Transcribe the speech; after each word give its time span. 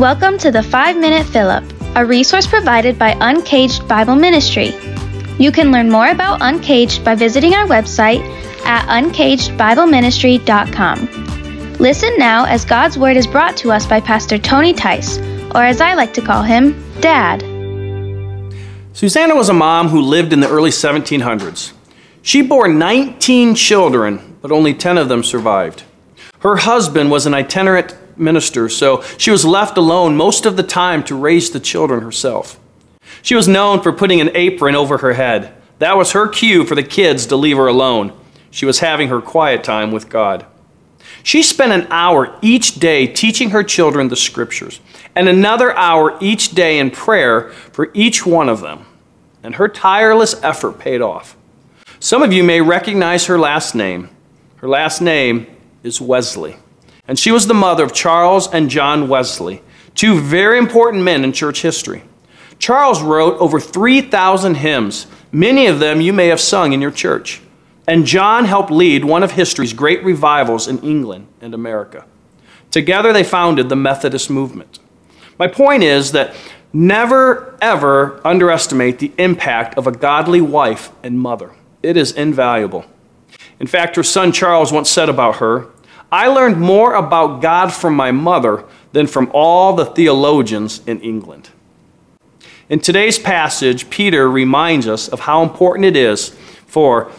Welcome 0.00 0.38
to 0.38 0.50
the 0.50 0.62
5 0.62 0.96
Minute 0.96 1.36
Up, 1.36 1.62
a 1.94 2.06
resource 2.06 2.46
provided 2.46 2.98
by 2.98 3.14
Uncaged 3.20 3.86
Bible 3.86 4.16
Ministry. 4.16 4.74
You 5.38 5.52
can 5.52 5.70
learn 5.70 5.90
more 5.90 6.08
about 6.08 6.40
Uncaged 6.40 7.04
by 7.04 7.14
visiting 7.14 7.52
our 7.52 7.66
website 7.66 8.22
at 8.64 8.88
uncagedbibleministry.com. 8.88 11.74
Listen 11.74 12.16
now 12.16 12.46
as 12.46 12.64
God's 12.64 12.96
Word 12.96 13.18
is 13.18 13.26
brought 13.26 13.58
to 13.58 13.70
us 13.70 13.86
by 13.86 14.00
Pastor 14.00 14.38
Tony 14.38 14.72
Tice, 14.72 15.18
or 15.54 15.62
as 15.62 15.82
I 15.82 15.92
like 15.92 16.14
to 16.14 16.22
call 16.22 16.44
him, 16.44 16.82
Dad. 17.02 17.42
Susanna 18.94 19.36
was 19.36 19.50
a 19.50 19.52
mom 19.52 19.88
who 19.88 20.00
lived 20.00 20.32
in 20.32 20.40
the 20.40 20.48
early 20.48 20.70
1700s. 20.70 21.74
She 22.22 22.40
bore 22.40 22.68
19 22.68 23.54
children, 23.54 24.38
but 24.40 24.50
only 24.50 24.72
10 24.72 24.96
of 24.96 25.10
them 25.10 25.22
survived. 25.22 25.82
Her 26.38 26.56
husband 26.56 27.10
was 27.10 27.26
an 27.26 27.34
itinerant 27.34 27.94
minister, 28.20 28.68
so 28.68 29.02
she 29.18 29.30
was 29.30 29.44
left 29.44 29.76
alone 29.76 30.16
most 30.16 30.46
of 30.46 30.56
the 30.56 30.62
time 30.62 31.02
to 31.04 31.14
raise 31.14 31.50
the 31.50 31.60
children 31.60 32.02
herself. 32.02 32.60
She 33.22 33.34
was 33.34 33.48
known 33.48 33.80
for 33.80 33.92
putting 33.92 34.20
an 34.20 34.30
apron 34.34 34.76
over 34.76 34.98
her 34.98 35.14
head. 35.14 35.54
That 35.78 35.96
was 35.96 36.12
her 36.12 36.28
cue 36.28 36.64
for 36.64 36.74
the 36.74 36.82
kids 36.82 37.26
to 37.26 37.36
leave 37.36 37.56
her 37.56 37.66
alone. 37.66 38.12
She 38.50 38.66
was 38.66 38.80
having 38.80 39.08
her 39.08 39.20
quiet 39.20 39.64
time 39.64 39.92
with 39.92 40.08
God. 40.08 40.46
She 41.22 41.42
spent 41.42 41.72
an 41.72 41.86
hour 41.90 42.36
each 42.42 42.76
day 42.76 43.06
teaching 43.06 43.50
her 43.50 43.62
children 43.62 44.08
the 44.08 44.16
scriptures, 44.16 44.80
and 45.14 45.28
another 45.28 45.76
hour 45.76 46.16
each 46.20 46.50
day 46.50 46.78
in 46.78 46.90
prayer 46.90 47.50
for 47.50 47.90
each 47.94 48.24
one 48.24 48.48
of 48.48 48.60
them. 48.60 48.86
And 49.42 49.54
her 49.54 49.68
tireless 49.68 50.34
effort 50.42 50.78
paid 50.78 51.00
off. 51.00 51.36
Some 51.98 52.22
of 52.22 52.32
you 52.32 52.44
may 52.44 52.60
recognize 52.60 53.26
her 53.26 53.38
last 53.38 53.74
name. 53.74 54.08
Her 54.56 54.68
last 54.68 55.00
name 55.00 55.46
is 55.82 56.00
Wesley. 56.00 56.56
And 57.10 57.18
she 57.18 57.32
was 57.32 57.48
the 57.48 57.54
mother 57.54 57.82
of 57.82 57.92
Charles 57.92 58.46
and 58.54 58.70
John 58.70 59.08
Wesley, 59.08 59.64
two 59.96 60.20
very 60.20 60.58
important 60.58 61.02
men 61.02 61.24
in 61.24 61.32
church 61.32 61.60
history. 61.60 62.04
Charles 62.60 63.02
wrote 63.02 63.36
over 63.40 63.58
3,000 63.58 64.54
hymns. 64.54 65.08
Many 65.32 65.66
of 65.66 65.80
them 65.80 66.00
you 66.00 66.12
may 66.12 66.28
have 66.28 66.38
sung 66.38 66.72
in 66.72 66.80
your 66.80 66.92
church. 66.92 67.40
And 67.88 68.06
John 68.06 68.44
helped 68.44 68.70
lead 68.70 69.04
one 69.04 69.24
of 69.24 69.32
history's 69.32 69.72
great 69.72 70.04
revivals 70.04 70.68
in 70.68 70.78
England 70.82 71.26
and 71.40 71.52
America. 71.52 72.04
Together 72.70 73.12
they 73.12 73.24
founded 73.24 73.68
the 73.68 73.74
Methodist 73.74 74.30
movement. 74.30 74.78
My 75.36 75.48
point 75.48 75.82
is 75.82 76.12
that 76.12 76.32
never, 76.72 77.58
ever 77.60 78.24
underestimate 78.24 79.00
the 79.00 79.10
impact 79.18 79.76
of 79.76 79.88
a 79.88 79.92
godly 79.92 80.40
wife 80.40 80.92
and 81.02 81.18
mother. 81.18 81.50
It 81.82 81.96
is 81.96 82.12
invaluable. 82.12 82.84
In 83.58 83.66
fact, 83.66 83.96
her 83.96 84.04
son 84.04 84.30
Charles 84.30 84.70
once 84.70 84.88
said 84.88 85.08
about 85.08 85.36
her, 85.36 85.66
I 86.12 86.26
learned 86.26 86.60
more 86.60 86.94
about 86.94 87.40
God 87.40 87.72
from 87.72 87.94
my 87.94 88.10
mother 88.10 88.64
than 88.92 89.06
from 89.06 89.30
all 89.32 89.74
the 89.74 89.86
theologians 89.86 90.82
in 90.86 91.00
England. 91.00 91.50
In 92.68 92.80
today's 92.80 93.18
passage, 93.18 93.90
Peter 93.90 94.30
reminds 94.30 94.88
us 94.88 95.08
of 95.08 95.20
how 95.20 95.42
important 95.42 95.84
it 95.86 95.96
is 95.96 96.30
for 96.66 97.10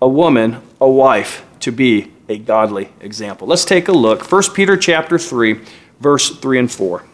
a 0.00 0.08
woman, 0.08 0.62
a 0.80 0.88
wife, 0.88 1.44
to 1.60 1.72
be 1.72 2.12
a 2.28 2.38
godly 2.38 2.90
example. 3.00 3.46
Let's 3.46 3.64
take 3.64 3.88
a 3.88 3.92
look. 3.92 4.30
1 4.30 4.42
Peter 4.54 4.76
chapter 4.76 5.18
3, 5.18 5.60
verse 6.00 6.36
3 6.36 6.58
and 6.58 6.70
4. 6.70 7.04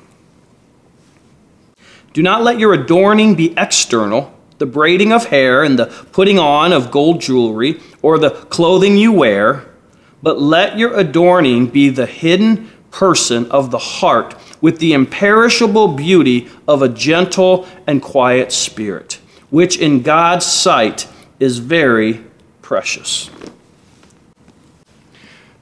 Do 2.13 2.23
not 2.23 2.43
let 2.43 2.59
your 2.59 2.73
adorning 2.73 3.35
be 3.35 3.55
external, 3.57 4.37
the 4.59 4.67
braiding 4.67 5.13
of 5.13 5.27
hair 5.27 5.63
and 5.63 5.79
the 5.79 5.87
putting 5.87 6.39
on 6.39 6.73
of 6.73 6.91
gold 6.91 7.21
jewelry, 7.21 7.81
or 8.01 8.19
the 8.19 8.31
clothing 8.31 8.97
you 8.97 9.13
wear 9.13 9.72
but 10.23 10.41
let 10.41 10.79
your 10.79 10.95
adorning 10.95 11.67
be 11.67 11.89
the 11.89 12.07
hidden 12.07 12.71
person 12.91 13.51
of 13.51 13.71
the 13.71 13.79
heart 13.79 14.35
with 14.61 14.79
the 14.79 14.93
imperishable 14.93 15.89
beauty 15.89 16.49
of 16.69 16.83
a 16.83 16.89
gentle 16.89 17.67
and 17.87 18.01
quiet 18.01 18.53
spirit, 18.53 19.19
which 19.51 19.77
in 19.77 20.03
God's 20.03 20.47
sight 20.47 21.09
is 21.41 21.59
very 21.59 22.25
precious. 22.61 23.29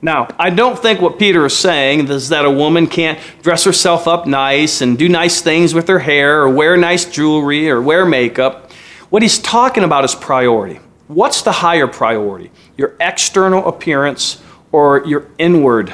Now, 0.03 0.29
I 0.39 0.51
don't 0.51 0.79
think 0.79 1.01
what 1.01 1.19
Peter 1.19 1.45
is 1.45 1.57
saying 1.57 2.09
is 2.09 2.31
that 2.31 2.47
a 2.47 2.51
woman 2.51 2.87
can't 2.87 3.19
dress 3.43 3.65
herself 3.65 4.09
up 4.09 4.27
nice 4.27 4.81
and 4.81 4.99
do 4.99 5.09
nice 5.09 5.43
things 5.43 5.75
with 5.75 5.89
her 5.89 5.99
hair 5.99 6.43
or 6.43 6.49
wear 6.49 6.77
nice 6.77 7.05
jewelry 7.05 7.71
or 7.71 7.83
wear 7.83 8.07
makeup. 8.07 8.73
What 9.11 9.23
he's 9.23 9.39
talking 9.39 9.85
about 9.85 10.05
is 10.05 10.15
priority. 10.15 10.81
What's 11.09 11.43
the 11.43 11.53
higher 11.53 11.87
priority? 11.87 12.51
Your 12.79 12.95
external 12.99 13.67
appearance 13.69 14.41
or 14.73 15.05
your 15.07 15.27
inward 15.39 15.93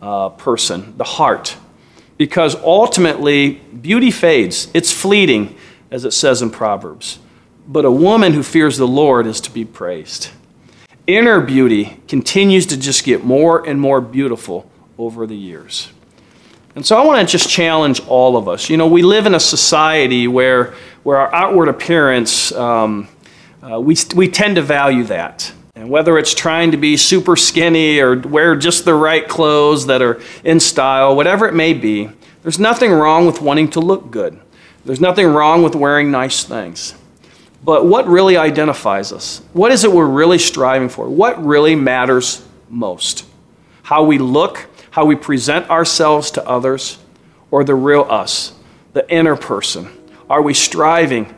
uh, 0.00 0.30
person, 0.30 0.96
the 0.96 1.04
heart. 1.04 1.56
Because 2.18 2.54
ultimately, 2.56 3.54
beauty 3.54 4.10
fades, 4.10 4.68
it's 4.74 4.92
fleeting, 4.92 5.56
as 5.90 6.04
it 6.04 6.12
says 6.12 6.42
in 6.42 6.50
Proverbs. 6.50 7.18
But 7.66 7.84
a 7.84 7.90
woman 7.90 8.32
who 8.32 8.42
fears 8.42 8.76
the 8.76 8.86
Lord 8.86 9.26
is 9.26 9.40
to 9.42 9.50
be 9.50 9.64
praised. 9.64 10.30
Inner 11.06 11.40
beauty 11.40 12.00
continues 12.06 12.66
to 12.66 12.76
just 12.76 13.04
get 13.04 13.24
more 13.24 13.66
and 13.66 13.80
more 13.80 14.00
beautiful 14.00 14.70
over 14.98 15.26
the 15.26 15.36
years. 15.36 15.90
And 16.74 16.86
so 16.86 16.96
I 16.96 17.04
want 17.04 17.26
to 17.26 17.30
just 17.30 17.50
challenge 17.50 18.00
all 18.06 18.36
of 18.36 18.48
us. 18.48 18.70
You 18.70 18.76
know, 18.76 18.86
we 18.86 19.02
live 19.02 19.26
in 19.26 19.34
a 19.34 19.40
society 19.40 20.26
where, 20.26 20.74
where 21.02 21.18
our 21.18 21.34
outward 21.34 21.68
appearance, 21.68 22.50
um, 22.52 23.08
uh, 23.62 23.78
we, 23.80 23.96
we 24.14 24.28
tend 24.28 24.56
to 24.56 24.62
value 24.62 25.04
that. 25.04 25.51
And 25.82 25.90
whether 25.90 26.16
it's 26.16 26.32
trying 26.32 26.70
to 26.70 26.76
be 26.76 26.96
super 26.96 27.34
skinny 27.34 27.98
or 27.98 28.16
wear 28.16 28.54
just 28.54 28.84
the 28.84 28.94
right 28.94 29.26
clothes 29.26 29.86
that 29.86 30.00
are 30.00 30.22
in 30.44 30.60
style, 30.60 31.16
whatever 31.16 31.48
it 31.48 31.54
may 31.54 31.74
be, 31.74 32.08
there's 32.44 32.60
nothing 32.60 32.92
wrong 32.92 33.26
with 33.26 33.42
wanting 33.42 33.68
to 33.70 33.80
look 33.80 34.12
good. 34.12 34.40
There's 34.84 35.00
nothing 35.00 35.26
wrong 35.26 35.64
with 35.64 35.74
wearing 35.74 36.12
nice 36.12 36.44
things. 36.44 36.94
But 37.64 37.84
what 37.84 38.06
really 38.06 38.36
identifies 38.36 39.10
us? 39.10 39.42
What 39.54 39.72
is 39.72 39.82
it 39.82 39.90
we're 39.90 40.06
really 40.06 40.38
striving 40.38 40.88
for? 40.88 41.08
What 41.08 41.44
really 41.44 41.74
matters 41.74 42.46
most? 42.68 43.26
How 43.82 44.04
we 44.04 44.18
look, 44.18 44.68
how 44.92 45.04
we 45.04 45.16
present 45.16 45.68
ourselves 45.68 46.30
to 46.30 46.48
others, 46.48 47.00
or 47.50 47.64
the 47.64 47.74
real 47.74 48.06
us, 48.08 48.52
the 48.92 49.04
inner 49.12 49.34
person? 49.34 49.88
Are 50.30 50.42
we 50.42 50.54
striving 50.54 51.34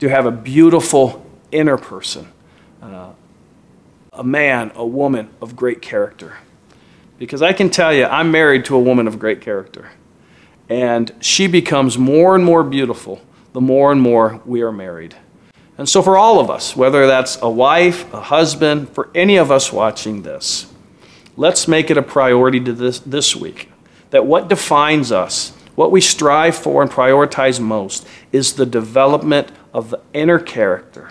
to 0.00 0.08
have 0.10 0.26
a 0.26 0.30
beautiful 0.30 1.24
inner 1.50 1.78
person? 1.78 2.28
A 4.18 4.24
man, 4.24 4.70
a 4.74 4.86
woman 4.86 5.30
of 5.40 5.56
great 5.56 5.80
character. 5.80 6.36
Because 7.18 7.40
I 7.40 7.54
can 7.54 7.70
tell 7.70 7.94
you, 7.94 8.04
I'm 8.04 8.30
married 8.30 8.66
to 8.66 8.76
a 8.76 8.80
woman 8.80 9.08
of 9.08 9.18
great 9.18 9.40
character. 9.40 9.90
And 10.68 11.10
she 11.20 11.46
becomes 11.46 11.96
more 11.96 12.34
and 12.34 12.44
more 12.44 12.62
beautiful 12.62 13.22
the 13.52 13.60
more 13.60 13.90
and 13.90 14.00
more 14.00 14.40
we 14.44 14.60
are 14.60 14.70
married. 14.72 15.16
And 15.78 15.88
so, 15.88 16.02
for 16.02 16.18
all 16.18 16.40
of 16.40 16.50
us, 16.50 16.76
whether 16.76 17.06
that's 17.06 17.40
a 17.40 17.48
wife, 17.48 18.12
a 18.12 18.20
husband, 18.20 18.90
for 18.90 19.10
any 19.14 19.36
of 19.36 19.50
us 19.50 19.72
watching 19.72 20.22
this, 20.22 20.72
let's 21.36 21.68
make 21.68 21.90
it 21.90 21.96
a 21.96 22.02
priority 22.02 22.60
to 22.60 22.72
this, 22.72 22.98
this 23.00 23.34
week 23.34 23.70
that 24.10 24.26
what 24.26 24.48
defines 24.48 25.12
us, 25.12 25.52
what 25.74 25.90
we 25.90 26.00
strive 26.00 26.56
for 26.56 26.82
and 26.82 26.90
prioritize 26.90 27.60
most, 27.60 28.06
is 28.32 28.54
the 28.54 28.66
development 28.66 29.52
of 29.72 29.90
the 29.90 30.00
inner 30.12 30.38
character. 30.38 31.10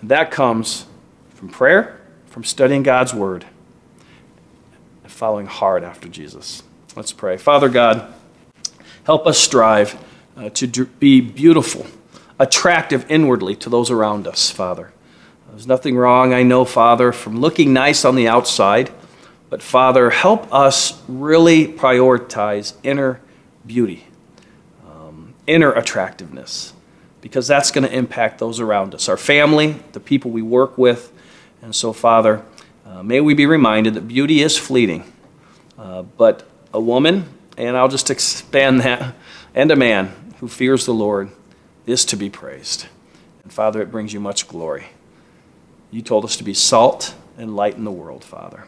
And 0.00 0.10
that 0.10 0.30
comes 0.30 0.86
from 1.36 1.50
prayer, 1.50 2.00
from 2.26 2.42
studying 2.44 2.82
God's 2.82 3.12
Word, 3.12 3.44
and 5.04 5.12
following 5.12 5.46
hard 5.46 5.84
after 5.84 6.08
Jesus. 6.08 6.62
Let's 6.96 7.12
pray. 7.12 7.36
Father 7.36 7.68
God, 7.68 8.12
help 9.04 9.26
us 9.26 9.38
strive 9.38 10.02
uh, 10.34 10.48
to 10.50 10.86
be 10.86 11.20
beautiful, 11.20 11.86
attractive 12.38 13.04
inwardly 13.10 13.54
to 13.56 13.68
those 13.68 13.90
around 13.90 14.26
us, 14.26 14.50
Father. 14.50 14.94
There's 15.50 15.66
nothing 15.66 15.96
wrong, 15.96 16.32
I 16.32 16.42
know, 16.42 16.64
Father, 16.64 17.12
from 17.12 17.40
looking 17.40 17.72
nice 17.74 18.06
on 18.06 18.16
the 18.16 18.28
outside, 18.28 18.90
but 19.50 19.62
Father, 19.62 20.08
help 20.08 20.52
us 20.52 21.02
really 21.06 21.66
prioritize 21.66 22.74
inner 22.82 23.20
beauty, 23.66 24.06
um, 24.86 25.34
inner 25.46 25.72
attractiveness, 25.72 26.72
because 27.20 27.46
that's 27.46 27.70
going 27.70 27.86
to 27.86 27.94
impact 27.94 28.38
those 28.38 28.58
around 28.58 28.94
us, 28.94 29.08
our 29.08 29.16
family, 29.18 29.76
the 29.92 30.00
people 30.00 30.30
we 30.30 30.42
work 30.42 30.78
with, 30.78 31.12
and 31.66 31.74
so, 31.74 31.92
Father, 31.92 32.44
uh, 32.86 33.02
may 33.02 33.20
we 33.20 33.34
be 33.34 33.44
reminded 33.44 33.94
that 33.94 34.02
beauty 34.02 34.40
is 34.40 34.56
fleeting, 34.56 35.12
uh, 35.76 36.02
but 36.02 36.46
a 36.72 36.78
woman, 36.78 37.28
and 37.58 37.76
I'll 37.76 37.88
just 37.88 38.08
expand 38.08 38.80
that, 38.82 39.16
and 39.52 39.68
a 39.72 39.74
man 39.74 40.12
who 40.38 40.46
fears 40.46 40.86
the 40.86 40.94
Lord 40.94 41.28
is 41.84 42.04
to 42.04 42.16
be 42.16 42.30
praised. 42.30 42.86
And 43.42 43.52
Father, 43.52 43.82
it 43.82 43.90
brings 43.90 44.12
you 44.12 44.20
much 44.20 44.46
glory. 44.46 44.86
You 45.90 46.02
told 46.02 46.24
us 46.24 46.36
to 46.36 46.44
be 46.44 46.54
salt 46.54 47.16
and 47.36 47.56
light 47.56 47.74
in 47.74 47.82
the 47.82 47.90
world, 47.90 48.22
Father. 48.22 48.66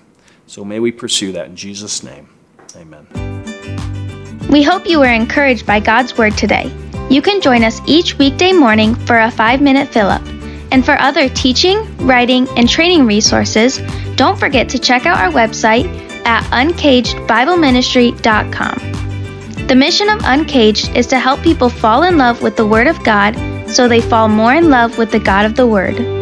So 0.49 0.65
may 0.65 0.81
we 0.81 0.91
pursue 0.91 1.31
that 1.33 1.47
in 1.47 1.55
Jesus' 1.55 2.03
name. 2.03 2.29
Amen. 2.75 3.07
We 4.51 4.65
hope 4.65 4.89
you 4.89 4.99
were 4.99 5.07
encouraged 5.07 5.65
by 5.65 5.79
God's 5.79 6.19
Word 6.19 6.37
today. 6.37 6.69
You 7.11 7.23
can 7.23 7.41
join 7.41 7.63
us 7.63 7.81
each 7.87 8.19
weekday 8.19 8.53
morning 8.53 8.97
for 8.97 9.21
a 9.21 9.31
five 9.31 9.63
minute 9.63 9.87
fill 9.87 10.09
up. 10.09 10.38
And 10.71 10.85
for 10.85 11.01
other 11.01 11.29
teaching, 11.29 11.97
writing, 11.99 12.49
and 12.57 12.69
training 12.69 13.07
resources, 13.07 13.81
don't 14.17 14.39
forget 14.39 14.69
to 14.71 14.79
check 14.79 15.07
out 15.07 15.19
our 15.19 15.33
website 15.33 15.87
at 16.27 16.43
uncagedbibleministry.com. 16.53 18.79
The 19.67 19.75
mission 19.75 20.09
of 20.09 20.21
Uncaged 20.25 20.97
is 20.97 21.07
to 21.09 21.19
help 21.19 21.43
people 21.43 21.69
fall 21.69 22.05
in 22.05 22.17
love 22.17 22.41
with 22.43 22.57
the 22.57 22.67
Word 22.67 22.87
of 22.87 23.05
God 23.05 23.37
so 23.69 23.87
they 23.87 24.01
fall 24.01 24.29
more 24.29 24.55
in 24.55 24.71
love 24.71 24.97
with 24.97 25.11
the 25.11 25.21
God 25.21 25.45
of 25.45 25.57
the 25.57 25.67
Word. 25.67 26.18